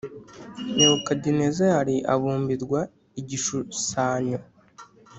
[0.75, 2.79] nebukadinezari abumbirwa
[3.19, 4.39] igishusanyo